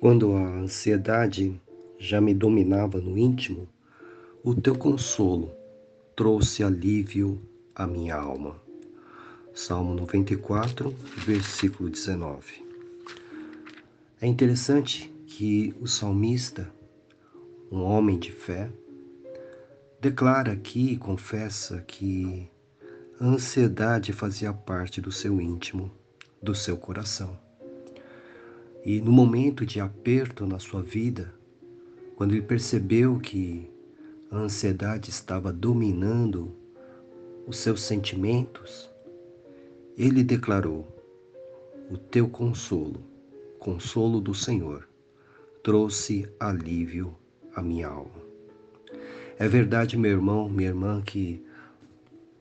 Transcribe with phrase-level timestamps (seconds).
[0.00, 1.60] Quando a ansiedade
[1.98, 3.68] já me dominava no íntimo,
[4.44, 5.50] o teu consolo
[6.14, 7.42] trouxe alívio
[7.74, 8.54] à minha alma.
[9.52, 10.94] Salmo 94,
[11.26, 12.64] versículo 19.
[14.20, 16.72] É interessante que o salmista,
[17.68, 18.70] um homem de fé,
[20.00, 22.48] declara aqui e confessa que
[23.18, 25.90] a ansiedade fazia parte do seu íntimo,
[26.40, 27.47] do seu coração.
[28.84, 31.34] E no momento de aperto na sua vida,
[32.16, 33.70] quando ele percebeu que
[34.30, 36.52] a ansiedade estava dominando
[37.46, 38.90] os seus sentimentos,
[39.96, 40.86] ele declarou:
[41.90, 43.02] O teu consolo,
[43.58, 44.88] consolo do Senhor,
[45.62, 47.14] trouxe alívio
[47.54, 48.28] à minha alma.
[49.38, 51.44] É verdade, meu irmão, minha irmã, que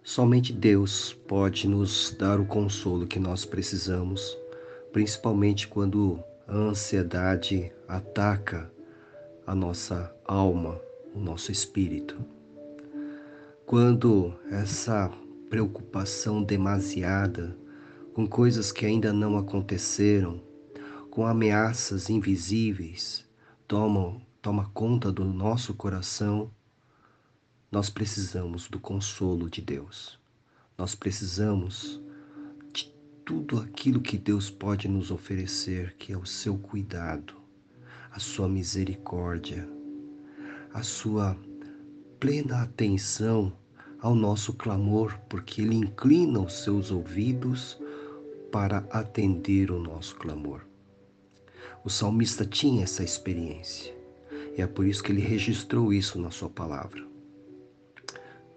[0.04, 4.38] somente Deus pode nos dar o consolo que nós precisamos
[4.92, 8.72] principalmente quando a ansiedade ataca
[9.46, 10.80] a nossa alma,
[11.14, 12.18] o nosso espírito.
[13.66, 15.12] Quando essa
[15.50, 17.58] preocupação demasiada
[18.14, 20.42] com coisas que ainda não aconteceram,
[21.10, 23.26] com ameaças invisíveis,
[23.68, 26.50] tomam toma conta do nosso coração,
[27.70, 30.18] nós precisamos do consolo de Deus.
[30.78, 32.00] Nós precisamos
[33.28, 37.34] tudo aquilo que Deus pode nos oferecer, que é o seu cuidado,
[38.10, 39.68] a sua misericórdia,
[40.74, 41.38] a sua
[42.22, 43.52] plena atenção
[44.00, 47.78] ao nosso clamor, porque Ele inclina os seus ouvidos
[48.50, 50.66] para atender o nosso clamor.
[51.84, 53.94] O salmista tinha essa experiência
[54.58, 57.06] e é por isso que ele registrou isso na sua palavra.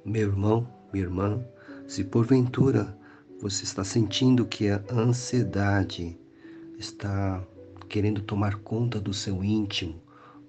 [0.04, 1.44] Meu irmão, minha irmã,
[1.88, 2.99] se porventura
[3.40, 6.18] você está sentindo que a ansiedade
[6.78, 7.42] está
[7.88, 9.98] querendo tomar conta do seu íntimo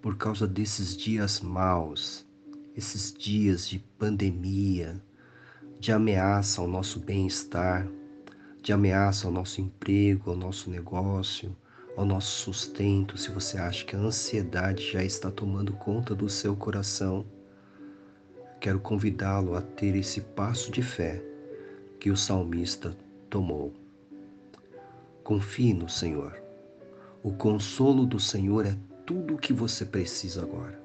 [0.02, 2.28] por causa desses dias maus,
[2.76, 5.02] esses dias de pandemia,
[5.80, 7.88] de ameaça ao nosso bem-estar,
[8.62, 11.56] de ameaça ao nosso emprego, ao nosso negócio,
[11.96, 16.58] ao nosso sustento, se você acha que a ansiedade já está tomando conta do seu
[16.58, 17.26] coração,
[18.60, 21.31] quero convidá-lo a ter esse passo de fé
[22.02, 22.98] que o salmista
[23.30, 23.72] tomou.
[25.24, 26.42] Confie no Senhor.
[27.22, 28.76] O consolo do Senhor é
[29.06, 30.82] tudo o que você precisa agora.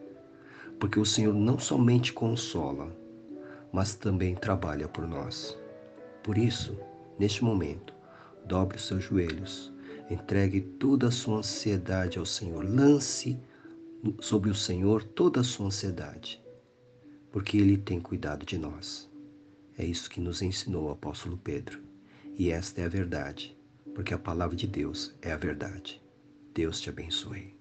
[0.78, 2.94] Porque o Senhor não somente consola,
[3.72, 5.56] mas também trabalha por nós.
[6.22, 6.78] Por isso,
[7.19, 7.94] neste momento,
[8.44, 9.72] dobre os seus joelhos,
[10.10, 13.41] entregue toda a sua ansiedade ao Senhor, lance
[14.21, 16.44] sobre o Senhor toda a sua ansiedade,
[17.32, 19.16] porque Ele tem cuidado de nós.
[19.78, 21.82] É isso que nos ensinou o apóstolo Pedro.
[22.38, 23.56] E esta é a verdade,
[23.94, 26.03] porque a palavra de Deus é a verdade.
[26.54, 27.56] Deus te abençoe.